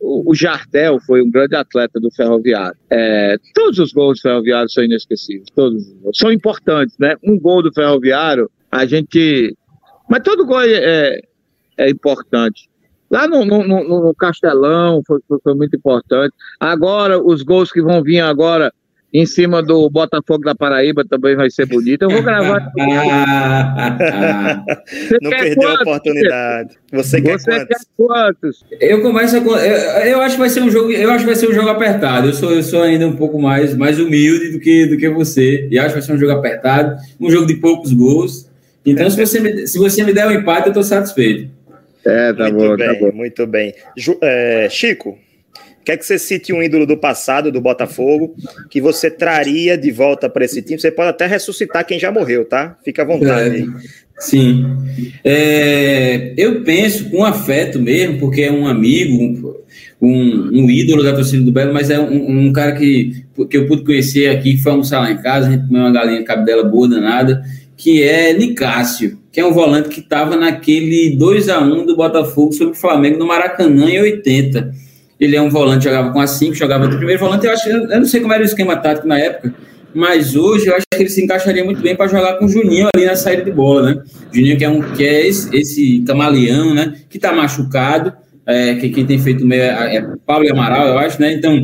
[0.00, 2.76] o, o Jardel foi um grande atleta do ferroviário.
[2.90, 5.48] É, todos os gols do ferroviário são inesquecíveis.
[5.54, 5.82] Todos
[6.14, 7.16] são importantes, né?
[7.24, 9.56] Um gol do ferroviário, a gente.
[10.08, 11.20] Mas todo gol é, é,
[11.78, 12.68] é importante.
[13.10, 16.34] Lá no, no, no, no Castelão foi, foi, foi, muito importante.
[16.58, 18.72] Agora, os gols que vão vir agora
[19.14, 22.02] em cima do Botafogo da Paraíba também vai ser bonito.
[22.02, 22.70] Eu vou gravar.
[25.22, 26.76] Não perdeu a oportunidade.
[26.92, 27.66] Você quer Você quantos?
[27.66, 28.64] Quer quantos?
[28.80, 31.36] Eu começo com, eu, eu, acho que vai ser um jogo, eu acho que vai
[31.36, 32.28] ser um jogo apertado.
[32.28, 35.66] Eu sou, eu sou ainda um pouco mais, mais humilde do que, do que você.
[35.70, 38.50] E acho que vai ser um jogo apertado, um jogo de poucos gols.
[38.84, 41.55] Então, se você me, se você me der um empate, eu estou satisfeito.
[42.06, 43.12] É, tá muito bom, bem, tá bom.
[43.12, 43.74] Muito bem.
[43.96, 45.18] Ju, é, Chico,
[45.84, 48.34] quer que você cite um ídolo do passado, do Botafogo,
[48.70, 50.80] que você traria de volta para esse time?
[50.80, 52.78] Você pode até ressuscitar quem já morreu, tá?
[52.84, 53.62] Fica à vontade.
[53.62, 54.64] É, sim.
[55.24, 59.64] É, eu penso com afeto mesmo, porque é um amigo,
[60.00, 63.66] um, um ídolo da torcida do Belo, mas é um, um, cara que, que eu
[63.66, 66.88] pude conhecer aqui, foi almoçar lá em casa, a gente comeu uma galinha cabidela boa
[66.88, 67.42] danada,
[67.76, 72.54] que é Nicásio, que é um volante que estava naquele 2 a 1 do Botafogo
[72.54, 74.72] sobre o Flamengo no Maracanã em 80
[75.20, 77.44] ele é um volante, jogava com a 5, jogava de primeiro volante.
[77.44, 79.54] Eu, acho, eu não sei como era o esquema tático na época,
[79.94, 82.88] mas hoje eu acho que ele se encaixaria muito bem para jogar com o Juninho
[82.94, 84.02] ali na saída de bola, né?
[84.32, 86.94] Juninho que é, um, que é esse, esse camaleão, né?
[87.10, 88.14] Que está machucado,
[88.46, 91.34] é, que quem tem feito meio é, é Pablo Amaral, eu acho, né?
[91.34, 91.62] Então,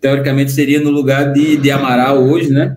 [0.00, 2.76] teoricamente seria no lugar de, de Amaral hoje, né?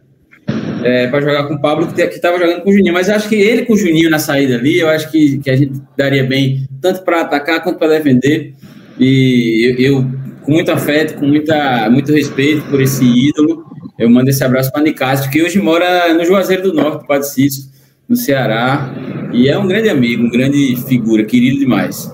[0.86, 2.94] É, para jogar com o Pablo, que estava jogando com o Juninho.
[2.94, 5.50] Mas eu acho que ele com o Juninho na saída ali, eu acho que, que
[5.50, 8.54] a gente daria bem, tanto para atacar quanto para defender.
[9.00, 10.06] E eu, eu,
[10.44, 13.66] com muito afeto, com muita, muito respeito por esse ídolo,
[13.98, 17.64] eu mando esse abraço para Nicásio, que hoje mora no Juazeiro do Norte, Padre Cício,
[18.08, 18.94] no Ceará.
[19.34, 22.14] E é um grande amigo, um grande figura, querido demais.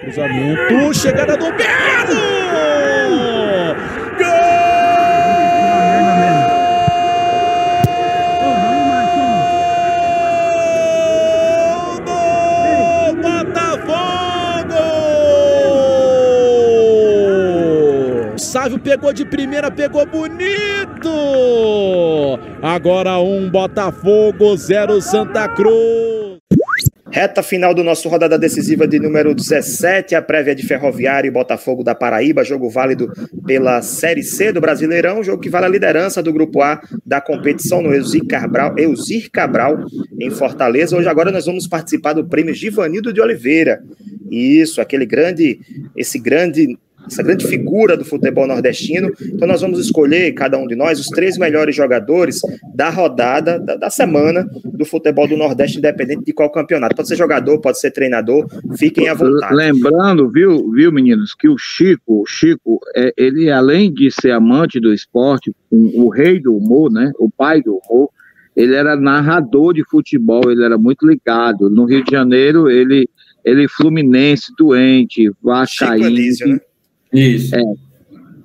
[0.00, 2.23] Cruzamento, chegada do Belo!
[18.84, 21.08] Pegou de primeira, pegou bonito.
[22.62, 26.34] Agora um Botafogo, zero Santa Cruz.
[27.10, 31.84] Reta final do nosso rodada decisiva de número 17, a prévia de Ferroviário e Botafogo
[31.84, 33.10] da Paraíba, jogo válido
[33.46, 37.80] pela Série C do Brasileirão, jogo que vale a liderança do Grupo A da competição
[37.80, 39.78] no Eusir Cabral, Eusir Cabral
[40.18, 40.96] em Fortaleza.
[40.96, 43.80] Hoje agora nós vamos participar do prêmio Givanildo de Oliveira.
[44.28, 45.60] Isso, aquele grande,
[45.96, 49.12] esse grande essa grande figura do futebol nordestino.
[49.22, 52.40] Então, nós vamos escolher, cada um de nós, os três melhores jogadores
[52.74, 56.96] da rodada, da, da, semana do futebol do Nordeste, independente de qual campeonato.
[56.96, 59.54] Pode ser jogador, pode ser treinador, fiquem à vontade.
[59.54, 64.80] Lembrando, viu, viu meninos, que o Chico, o Chico, é, ele além de ser amante
[64.80, 68.08] do esporte, o, o rei do humor, né, o pai do humor,
[68.56, 71.68] ele era narrador de futebol, ele era muito ligado.
[71.68, 73.08] No Rio de Janeiro, ele
[73.44, 76.60] ele Fluminense doente, Vascaíno, né?
[77.14, 77.54] Isso.
[77.54, 77.62] É.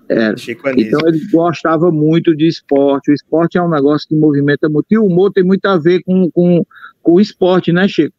[0.10, 0.34] É.
[0.78, 3.12] Então ele gostava muito de esporte.
[3.12, 4.88] O esporte é um negócio que movimenta muito.
[4.90, 6.66] E o humor tem muito a ver com, com,
[7.04, 8.16] com o esporte, né, Chico?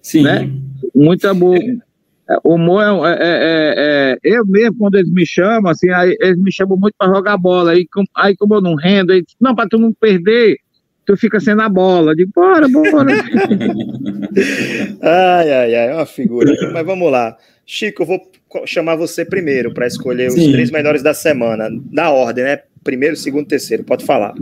[0.00, 0.22] Sim.
[0.22, 0.48] Né?
[0.94, 1.58] Muito amor.
[1.58, 6.16] É, o humor é, é, é, é, Eu mesmo, quando eles me chamam, assim, aí,
[6.20, 7.72] eles me chamam muito para jogar bola.
[7.72, 10.56] Aí, com, aí, como eu não rendo, aí, não, para tu não perder,
[11.04, 12.12] tu fica sendo a bola.
[12.12, 13.12] Eu digo, bora, bora.
[15.02, 16.52] ai, ai, ai, é uma figura.
[16.72, 17.36] Mas vamos lá.
[17.66, 18.20] Chico, eu vou
[18.64, 20.40] chamar você primeiro para escolher Sim.
[20.40, 22.60] os três melhores da semana, da ordem, né?
[22.82, 23.84] Primeiro, segundo, terceiro.
[23.84, 24.34] Pode falar.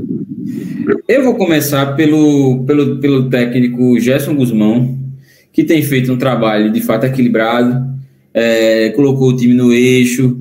[1.09, 4.97] Eu vou começar pelo, pelo, pelo técnico Gerson Guzmão,
[5.53, 7.85] que tem feito um trabalho de fato equilibrado,
[8.33, 10.39] é, colocou o time no eixo,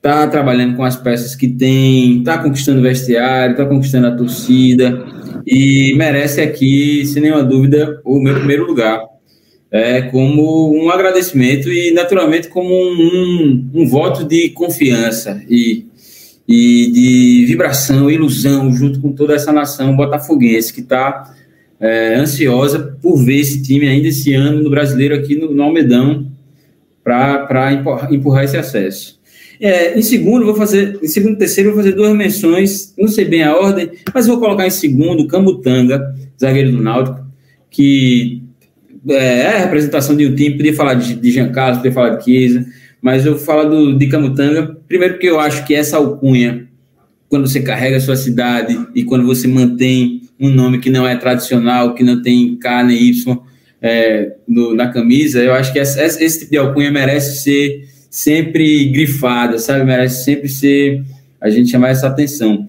[0.00, 5.21] tá trabalhando com as peças que tem, tá conquistando o vestiário, tá conquistando a torcida
[5.46, 9.00] e merece aqui, sem nenhuma dúvida, o meu primeiro lugar
[9.72, 15.86] é, como um agradecimento e, naturalmente, como um, um, um voto de confiança e,
[16.46, 21.34] e de vibração, ilusão, junto com toda essa nação botafoguense que está
[21.80, 26.30] é, ansiosa por ver esse time ainda esse ano no brasileiro aqui no, no Almedão
[27.02, 29.18] para empurrar, empurrar, esse acesso.
[29.64, 33.24] É, em segundo, vou fazer, em segundo e terceiro, vou fazer duas menções, não sei
[33.24, 37.24] bem a ordem, mas vou colocar em segundo Camutanga, zagueiro do Náutico,
[37.70, 38.42] que
[39.08, 42.16] é, é, a representação de um time, podia falar de, de Jean Carlos, podia falar
[42.16, 42.66] de Chiesa,
[43.00, 46.66] mas eu falo do, de Camutanga, primeiro porque eu acho que essa alcunha,
[47.28, 51.14] quando você carrega a sua cidade e quando você mantém um nome que não é
[51.14, 53.38] tradicional, que não tem K nem Y
[53.80, 58.90] é, no, na camisa, eu acho que essa, esse tipo de alcunha merece ser sempre
[58.90, 59.86] grifada, sabe?
[59.86, 61.02] Merece sempre ser,
[61.40, 62.68] a gente chamar essa atenção.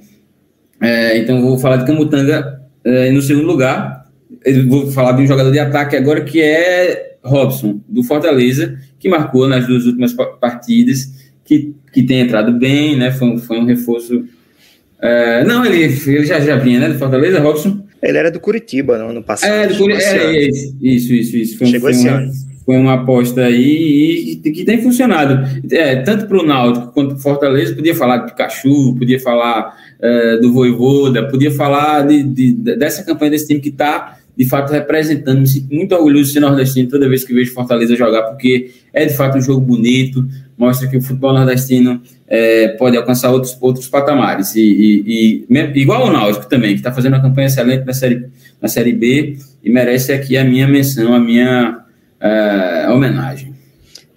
[0.79, 4.07] É, então, vou falar de Camutanga é, no segundo lugar,
[4.45, 9.09] eu vou falar de um jogador de ataque agora que é Robson, do Fortaleza, que
[9.09, 11.11] marcou nas duas últimas partidas,
[11.43, 13.11] que, que tem entrado bem, né?
[13.11, 14.19] Foi, um, foi um reforço.
[14.19, 16.89] Uh, não, ele, ele já, já vinha, né?
[16.89, 17.85] Do Fortaleza, Robson?
[18.01, 19.51] Ele era do Curitiba no ano passado.
[19.51, 20.03] É, do Curitiba.
[20.05, 20.47] É,
[20.81, 21.57] isso, isso, isso.
[21.57, 22.31] Foi, Chegou foi esse uma, ano.
[22.65, 25.45] Foi uma aposta aí e que tem funcionado.
[25.71, 29.75] É, tanto para o Náutico quanto para o Fortaleza, podia falar de Pikachu, podia falar
[29.99, 34.71] uh, do Voivoda, podia falar de, de, dessa campanha desse time que está de fato
[34.71, 35.41] representando.
[35.41, 39.05] Me sinto muito orgulhoso de ser nordestino toda vez que vejo Fortaleza jogar, porque é
[39.05, 40.25] de fato um jogo bonito,
[40.57, 44.55] mostra que o futebol nordestino é, pode alcançar outros, outros patamares.
[44.55, 48.25] E, e, e igual ao Náutico também, que está fazendo uma campanha excelente na série,
[48.61, 51.82] na série B e merece aqui a minha menção, a minha
[52.23, 53.53] é, homenagem.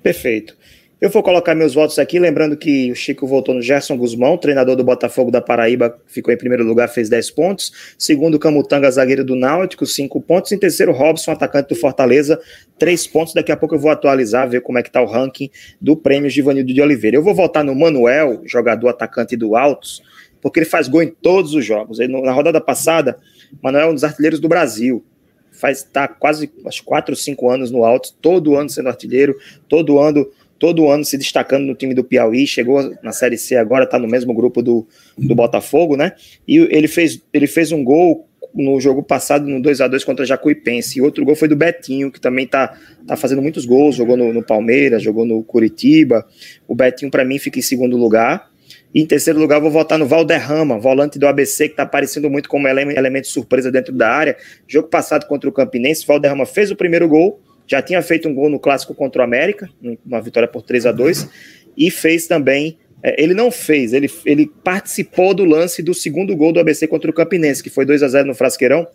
[0.03, 0.57] Perfeito.
[0.99, 4.77] Eu vou colocar meus votos aqui, lembrando que o Chico voltou no Gerson Guzmão, treinador
[4.77, 7.95] do Botafogo da Paraíba, ficou em primeiro lugar, fez 10 pontos.
[7.99, 10.53] Segundo, Camutanga, zagueiro do Náutico, 5 pontos.
[10.53, 12.41] Em terceiro, Robson, atacante do Fortaleza,
[12.79, 13.35] 3 pontos.
[13.35, 16.31] Daqui a pouco eu vou atualizar, ver como é que tá o ranking do prêmio
[16.31, 17.19] Givanildo de Oliveira.
[17.19, 20.03] Eu vou votar no Manuel, jogador atacante do Altos,
[20.41, 22.01] porque ele faz gol em todos os jogos.
[22.01, 23.19] Ele, na rodada passada,
[23.63, 25.05] Manuel é um dos artilheiros do Brasil.
[25.57, 29.37] Faz tá quase acho, quatro ou cinco anos no alto, todo ano sendo artilheiro,
[29.69, 30.27] todo ano
[30.59, 34.09] todo ano se destacando no time do Piauí, chegou na Série C agora, está no
[34.09, 34.87] mesmo grupo do,
[35.19, 36.13] do Botafogo, né?
[36.49, 40.25] E ele fez, ele fez um gol no jogo passado, no 2 a 2 contra
[40.25, 40.99] Jacuipense.
[40.99, 42.75] E outro gol foi do Betinho, que também tá,
[43.07, 46.27] tá fazendo muitos gols, jogou no, no Palmeiras, jogou no Curitiba.
[46.67, 48.51] O Betinho, para mim, fica em segundo lugar.
[48.97, 52.49] E em terceiro lugar, vou votar no Valderrama, volante do ABC, que está aparecendo muito
[52.49, 54.35] como elemento de surpresa dentro da área.
[54.67, 58.49] Jogo passado contra o Campinense, Valderrama fez o primeiro gol, já tinha feito um gol
[58.49, 59.69] no clássico contra o América,
[60.03, 61.29] uma vitória por 3 a 2
[61.77, 62.79] e fez também.
[63.03, 67.11] É, ele não fez, ele, ele participou do lance do segundo gol do ABC contra
[67.11, 68.89] o Campinense, que foi 2 a 0 no Frasqueirão.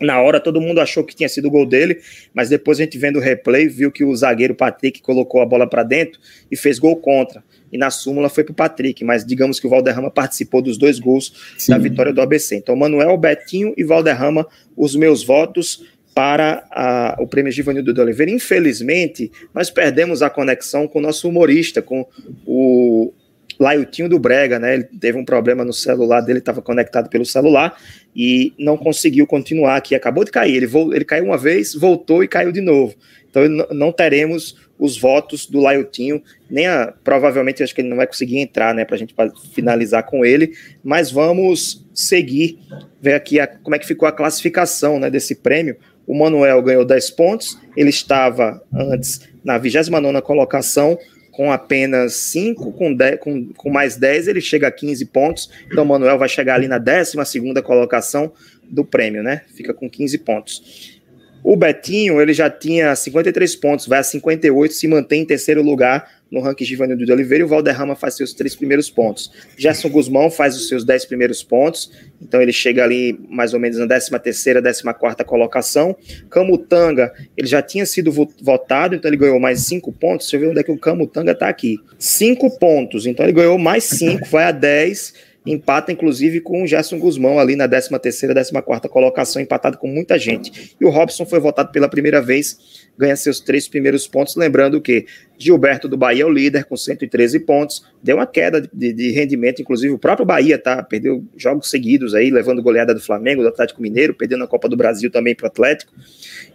[0.00, 2.00] Na hora todo mundo achou que tinha sido o gol dele,
[2.34, 5.66] mas depois a gente vendo o replay, viu que o zagueiro Patrick colocou a bola
[5.66, 7.42] para dentro e fez gol contra.
[7.72, 10.98] E na súmula foi para o Patrick, mas digamos que o Valderrama participou dos dois
[10.98, 11.72] gols Sim.
[11.72, 12.56] da vitória do ABC.
[12.56, 18.32] Então, Manuel, Betinho e Valderrama, os meus votos para a, o prêmio Givanildo de Oliveira.
[18.32, 22.06] Infelizmente, nós perdemos a conexão com o nosso humorista, com
[22.46, 23.12] o
[23.58, 24.74] Laiutinho do Brega, né?
[24.74, 27.76] Ele teve um problema no celular dele, estava conectado pelo celular
[28.14, 29.94] e não conseguiu continuar aqui.
[29.94, 30.56] Acabou de cair.
[30.56, 32.94] Ele, ele caiu uma vez, voltou e caiu de novo.
[33.28, 38.06] Então não teremos os votos do Laiutinho, nem a, provavelmente acho que ele não vai
[38.06, 39.14] conseguir entrar, né, para a gente
[39.54, 40.52] finalizar com ele,
[40.84, 42.58] mas vamos seguir,
[43.00, 45.76] ver aqui a, como é que ficou a classificação, né, desse prêmio.
[46.06, 50.98] O Manuel ganhou 10 pontos, ele estava antes na 29 colocação,
[51.36, 55.50] com apenas 5, com, com, com mais 10, ele chega a 15 pontos.
[55.70, 57.14] Então, o Manuel vai chegar ali na 12
[57.62, 58.32] colocação
[58.64, 59.42] do prêmio, né?
[59.54, 60.98] Fica com 15 pontos.
[61.44, 66.10] O Betinho, ele já tinha 53 pontos, vai a 58, se mantém em terceiro lugar
[66.30, 69.30] no ranking Givanildo de Oliveira e o Valderrama faz seus três primeiros pontos.
[69.56, 73.78] Gerson Guzmão faz os seus dez primeiros pontos, então ele chega ali mais ou menos
[73.78, 75.96] na 13 terceira, 14 quarta colocação.
[76.28, 78.10] Camutanga, ele já tinha sido
[78.40, 80.26] votado, então ele ganhou mais cinco pontos.
[80.26, 81.78] Deixa eu ver onde é que o Camutanga está aqui.
[81.98, 86.98] Cinco pontos, então ele ganhou mais cinco, vai a 10 empata inclusive com o Gerson
[86.98, 90.74] Guzmão ali na 13 terceira, 14 quarta colocação, empatado com muita gente.
[90.80, 95.06] E o Robson foi votado pela primeira vez, ganha seus três primeiros pontos, lembrando que
[95.38, 99.60] Gilberto do Bahia é o líder com 113 pontos, deu uma queda de, de rendimento,
[99.60, 103.82] inclusive o próprio Bahia tá, perdeu jogos seguidos aí, levando goleada do Flamengo, do Atlético
[103.82, 105.92] Mineiro, perdendo a Copa do Brasil também para o Atlético.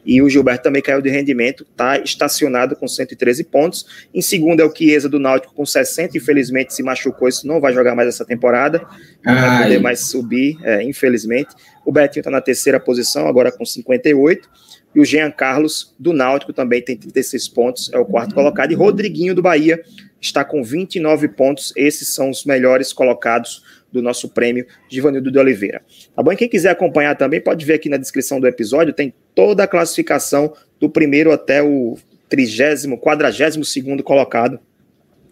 [0.06, 3.86] E o Gilberto também caiu de rendimento, está estacionado com 113 pontos.
[4.14, 7.74] Em segundo é o Chiesa do Náutico com 60, infelizmente se machucou, isso não vai
[7.74, 8.80] jogar mais essa temporada,
[9.24, 9.42] não Ai.
[9.42, 11.50] vai poder mais subir, é, infelizmente.
[11.86, 14.50] O Betinho está na terceira posição, agora com 58.
[14.94, 18.72] E o Jean Carlos do Náutico também tem 36 pontos, é o quarto colocado.
[18.72, 19.82] E Rodriguinho do Bahia
[20.20, 21.74] está com 29 pontos.
[21.76, 25.82] Esses são os melhores colocados do nosso prêmio Givanildo de Oliveira.
[26.16, 26.32] Tá bom?
[26.32, 29.68] E quem quiser acompanhar também, pode ver aqui na descrição do episódio, tem toda a
[29.68, 31.98] classificação do primeiro até o
[32.30, 34.60] trigésimo, quadragésimo segundo colocado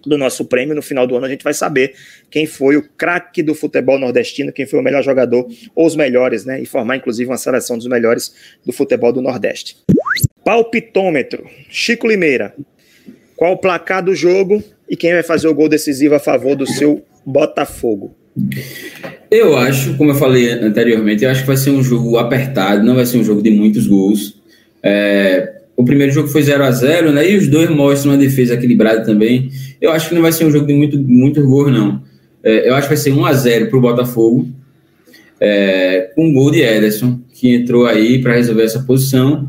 [0.06, 0.76] do nosso prêmio.
[0.76, 1.94] No final do ano a gente vai saber
[2.30, 6.46] quem foi o craque do futebol nordestino, quem foi o melhor jogador, ou os melhores,
[6.46, 6.62] né?
[6.62, 8.34] E formar inclusive uma seleção dos melhores
[8.66, 9.78] do futebol do Nordeste.
[10.44, 11.46] Palpitômetro.
[11.70, 12.54] Chico Limeira.
[13.36, 16.68] Qual o placar do jogo e quem vai fazer o gol decisivo a favor do
[16.68, 18.16] seu Botafogo?
[19.30, 22.96] Eu acho, como eu falei anteriormente, eu acho que vai ser um jogo apertado, não
[22.96, 24.40] vai ser um jogo de muitos gols.
[24.82, 27.30] É, o primeiro jogo foi 0 a 0 né?
[27.30, 29.50] E os dois mostram uma defesa equilibrada também.
[29.82, 32.02] Eu acho que não vai ser um jogo de muito, muito gols, não.
[32.44, 34.48] É, eu acho que vai ser 1 a 0 para o Botafogo,
[35.40, 39.48] é, com um gol de Ederson, que entrou aí para resolver essa posição.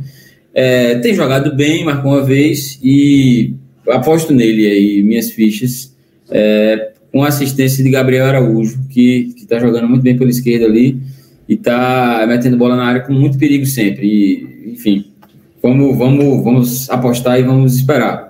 [0.54, 3.54] É, tem jogado bem, marcou uma vez, e
[3.88, 5.94] aposto nele aí, minhas fichas.
[6.30, 11.00] É, com assistência de Gabriel Araújo, que está jogando muito bem pela esquerda ali
[11.48, 14.06] e está metendo bola na área com muito perigo sempre.
[14.06, 15.06] E, enfim,
[15.60, 18.29] vamos, vamos, vamos apostar e vamos esperar.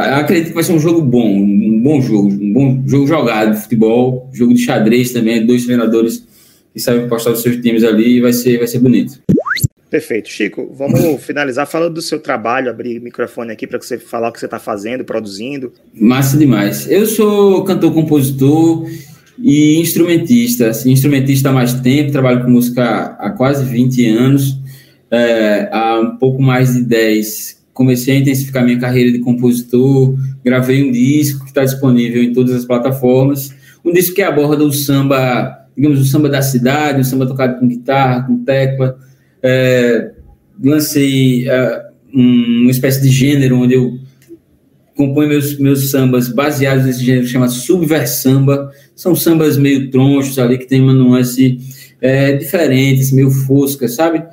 [0.00, 3.62] Acredito que vai ser um jogo bom, um bom jogo, um bom jogo jogado de
[3.62, 6.26] futebol, jogo de xadrez também, dois treinadores
[6.72, 9.20] que sabem apostar os seus times ali e vai ser, vai ser bonito.
[9.88, 10.28] Perfeito.
[10.28, 14.32] Chico, vamos finalizar falando do seu trabalho, abrir o microfone aqui para você falar o
[14.32, 15.72] que você está fazendo, produzindo.
[15.94, 16.90] Massa demais.
[16.90, 18.86] Eu sou cantor, compositor
[19.38, 20.70] e instrumentista.
[20.86, 24.58] Instrumentista há mais tempo, trabalho com música há quase 20 anos.
[25.10, 30.82] É, há um pouco mais de 10 comecei a intensificar minha carreira de compositor, gravei
[30.82, 33.54] um disco que está disponível em todas as plataformas.
[33.84, 37.68] Um disco que aborda o samba, digamos, o samba da cidade, o samba tocado com
[37.68, 38.98] guitarra, com tecla,
[39.42, 40.10] é,
[40.64, 41.82] lancei é,
[42.14, 43.98] uma espécie de gênero onde eu
[44.96, 50.66] componho meus, meus sambas baseados nesse gênero chamado subversamba, são sambas meio tronchos ali, que
[50.66, 51.58] tem uma nuance
[52.00, 54.24] é, diferente, assim, meio fosca, sabe?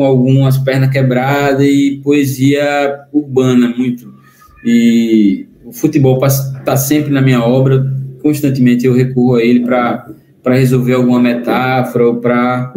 [0.00, 4.10] Com algumas pernas quebradas e poesia urbana, muito.
[4.64, 7.86] E o futebol está sempre na minha obra,
[8.22, 10.06] constantemente eu recorro a ele para
[10.46, 12.72] resolver alguma metáfora ou para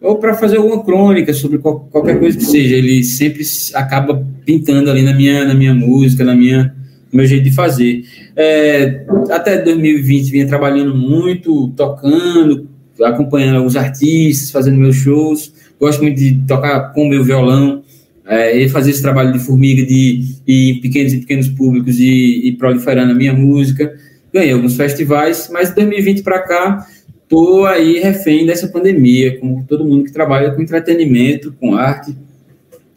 [0.00, 2.74] ou para fazer alguma crônica sobre qualquer coisa que seja.
[2.74, 6.74] Ele sempre acaba pintando ali na minha, na minha música, na minha,
[7.12, 8.02] no meu jeito de fazer.
[8.34, 12.68] É, até 2020 vinha trabalhando muito, tocando,
[13.04, 15.54] acompanhando alguns artistas, fazendo meus shows.
[15.80, 17.82] Gosto muito de tocar com meu violão
[18.26, 22.48] é, e fazer esse trabalho de formiga, de ir em pequenos e pequenos públicos e,
[22.48, 23.94] e proliferando a minha música.
[24.32, 26.86] Ganhei alguns festivais, mas de 2020 para cá
[27.28, 32.16] tô aí refém dessa pandemia, com todo mundo que trabalha com entretenimento, com arte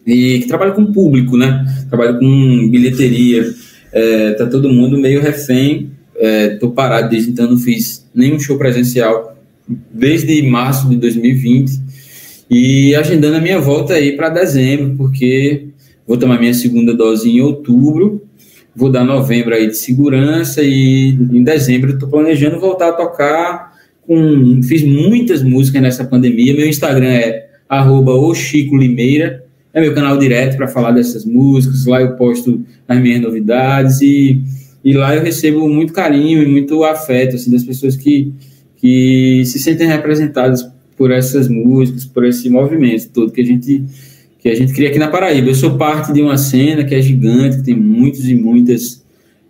[0.06, 1.66] e que trabalha com público, né?
[1.90, 3.52] Trabalha com bilheteria.
[3.92, 5.92] É, tá todo mundo meio refém.
[6.16, 9.38] É, tô parado desde então, não fiz nenhum show presencial
[9.94, 11.89] desde março de 2020
[12.50, 15.68] e agendando a minha volta aí para dezembro, porque
[16.08, 18.24] vou tomar minha segunda dose em outubro,
[18.76, 24.62] vou dar novembro aí de segurança e em dezembro estou planejando voltar a tocar com
[24.64, 26.56] fiz muitas músicas nessa pandemia.
[26.56, 28.14] Meu Instagram é arroba
[28.72, 31.86] Limeira, é meu canal direto para falar dessas músicas.
[31.86, 34.42] Lá eu posto as minhas novidades e,
[34.84, 38.34] e lá eu recebo muito carinho e muito afeto assim, das pessoas que,
[38.78, 40.68] que se sentem representadas
[41.00, 43.86] por essas músicas, por esse movimento todo que a gente
[44.38, 45.50] que a gente cria aqui na Paraíba.
[45.50, 49.04] Eu sou parte de uma cena que é gigante, que tem muitos e muitas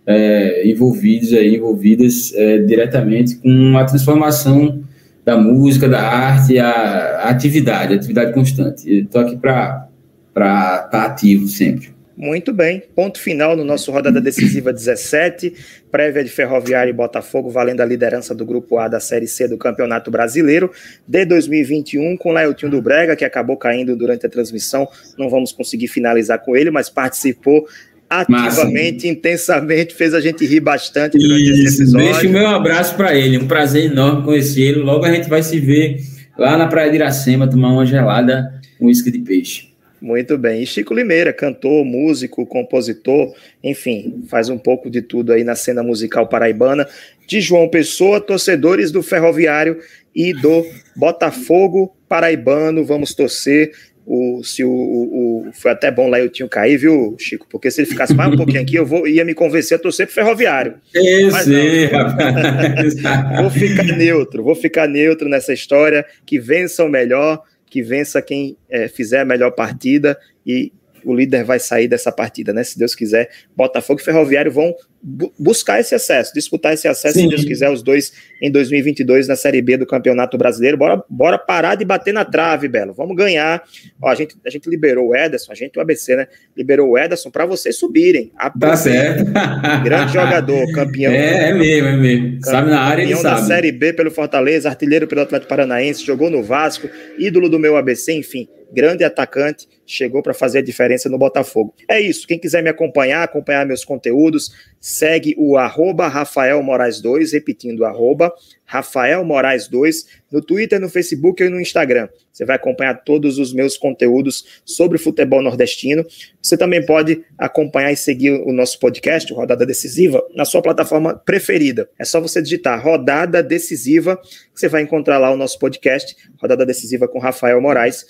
[0.06, 4.82] é, envolvidos aí, envolvidas é, diretamente com a transformação
[5.24, 8.88] da música, da arte, a, atividade, a atividade constante.
[8.88, 9.88] Estou aqui para
[10.28, 11.90] estar tá ativo sempre.
[12.20, 12.82] Muito bem.
[12.94, 15.54] Ponto final no nosso rodada decisiva 17,
[15.90, 19.56] prévia de Ferroviária e Botafogo, valendo a liderança do Grupo A da Série C do
[19.56, 20.70] Campeonato Brasileiro
[21.08, 24.86] de 2021, com Laeltinho do Brega, que acabou caindo durante a transmissão.
[25.16, 27.66] Não vamos conseguir finalizar com ele, mas participou
[28.10, 29.08] ativamente, Massa.
[29.08, 32.12] intensamente, fez a gente rir bastante durante Isso, esse episódio.
[32.12, 34.80] Deixa o meu abraço para ele, um prazer enorme conhecer ele.
[34.80, 35.96] Logo a gente vai se ver
[36.36, 39.69] lá na Praia de Iracema, tomar uma gelada, um isca de peixe.
[40.00, 40.62] Muito bem.
[40.62, 45.82] E Chico Limeira, cantor, músico, compositor, enfim, faz um pouco de tudo aí na cena
[45.82, 46.88] musical paraibana.
[47.26, 49.78] De João Pessoa, torcedores do Ferroviário
[50.14, 50.64] e do
[50.96, 52.84] Botafogo Paraibano.
[52.84, 53.72] Vamos torcer.
[54.06, 57.46] O, se o, o, o, foi até bom lá eu tinha cair, viu, Chico?
[57.48, 60.06] Porque se ele ficasse mais um pouquinho aqui, eu vou, ia me convencer a torcer
[60.06, 60.74] pro ferroviário.
[60.92, 61.88] Eu sei,
[63.40, 68.58] vou ficar neutro, vou ficar neutro nessa história, que vença o melhor que vença quem
[68.68, 70.72] é, fizer a melhor partida e
[71.04, 72.62] o líder vai sair dessa partida, né?
[72.64, 77.24] Se Deus quiser, Botafogo e Ferroviário vão bu buscar esse acesso, disputar esse acesso, Sim.
[77.24, 80.76] se Deus quiser, os dois em 2022 na Série B do Campeonato Brasileiro.
[80.76, 82.92] Bora, bora parar de bater na trave, Belo.
[82.92, 83.62] Vamos ganhar.
[84.00, 86.26] Ó, a, gente, a gente liberou o Ederson, a gente, o ABC, né?
[86.56, 88.30] Liberou o Ederson para vocês subirem.
[88.58, 89.24] Tá certo.
[89.82, 91.12] Grande jogador, campeão.
[91.12, 92.44] É, é mesmo, é mesmo.
[92.44, 93.40] Sabe na área, ele sabe.
[93.40, 96.88] da Série B pelo Fortaleza, artilheiro pelo Atlético Paranaense, jogou no Vasco,
[97.18, 101.74] ídolo do meu ABC, enfim grande atacante, chegou para fazer a diferença no Botafogo.
[101.88, 102.26] É isso.
[102.26, 104.52] Quem quiser me acompanhar, acompanhar meus conteúdos,
[104.90, 108.32] segue o arroba Rafael Moraes 2, repetindo, arroba
[108.64, 112.08] Rafael Moraes 2, no Twitter, no Facebook e no Instagram.
[112.32, 116.04] Você vai acompanhar todos os meus conteúdos sobre futebol nordestino.
[116.42, 121.88] Você também pode acompanhar e seguir o nosso podcast, Rodada Decisiva, na sua plataforma preferida.
[121.98, 126.66] É só você digitar Rodada Decisiva, que você vai encontrar lá o nosso podcast, Rodada
[126.66, 128.06] Decisiva com Rafael Moraes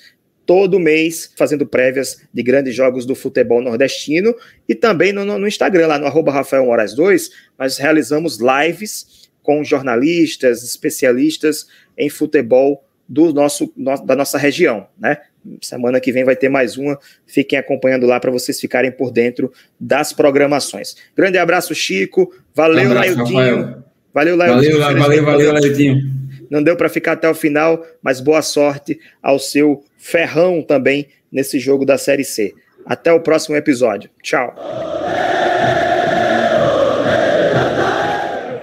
[0.51, 4.35] todo mês fazendo prévias de grandes jogos do futebol nordestino
[4.69, 9.63] e também no, no Instagram, lá no arroba Rafael Moraes 2, nós realizamos lives com
[9.63, 15.19] jornalistas, especialistas em futebol do nosso, no, da nossa região, né?
[15.63, 16.99] Semana que vem vai ter mais uma.
[17.29, 20.97] Fiquem acompanhando lá para vocês ficarem por dentro das programações.
[21.17, 22.35] Grande abraço, Chico.
[22.53, 23.85] Valeu, Lailtinho.
[24.13, 24.81] Valeu, Lailtinho.
[24.81, 26.20] Valeu, valeu, valeu, Lailtinho.
[26.51, 31.59] Não deu para ficar até o final, mas boa sorte ao seu ferrão também nesse
[31.59, 32.53] jogo da Série C.
[32.85, 34.11] Até o próximo episódio.
[34.23, 34.55] Tchau.